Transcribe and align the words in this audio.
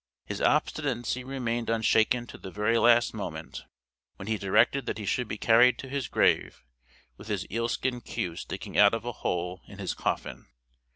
His 0.25 0.41
obstinacy 0.41 1.23
remained 1.23 1.69
unshaken 1.69 2.25
to 2.25 2.39
the 2.39 2.49
very 2.49 2.79
last 2.79 3.13
moment, 3.13 3.65
when 4.15 4.27
he 4.27 4.39
directed 4.39 4.87
that 4.87 4.97
he 4.97 5.05
should 5.05 5.27
be 5.27 5.37
carried 5.37 5.77
to 5.77 5.87
his 5.89 6.07
grave 6.07 6.63
with 7.17 7.27
his 7.27 7.45
eelskin 7.51 8.01
queue 8.03 8.35
sticking 8.35 8.79
out 8.79 8.95
of 8.95 9.05
a 9.05 9.11
hole 9.11 9.61
in 9.67 9.77
his 9.77 9.93
coffin. 9.93 10.47